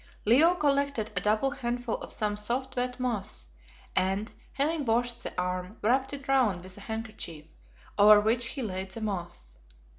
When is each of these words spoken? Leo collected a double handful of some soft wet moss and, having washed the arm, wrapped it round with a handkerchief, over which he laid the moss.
Leo 0.25 0.55
collected 0.55 1.11
a 1.15 1.21
double 1.21 1.51
handful 1.51 1.93
of 1.97 2.11
some 2.11 2.35
soft 2.35 2.75
wet 2.75 2.99
moss 2.99 3.49
and, 3.95 4.31
having 4.53 4.83
washed 4.83 5.21
the 5.21 5.39
arm, 5.39 5.77
wrapped 5.83 6.11
it 6.11 6.27
round 6.27 6.63
with 6.63 6.75
a 6.75 6.81
handkerchief, 6.81 7.45
over 7.99 8.19
which 8.19 8.47
he 8.47 8.63
laid 8.63 8.89
the 8.89 9.01
moss. 9.01 9.57